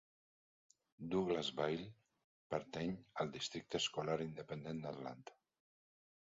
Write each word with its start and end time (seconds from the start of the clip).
Douglassville 1.11 1.85
pertany 2.55 2.91
al 3.25 3.31
districte 3.37 3.81
escolar 3.83 4.19
independent 4.29 4.85
d'Atlanta. 4.87 5.41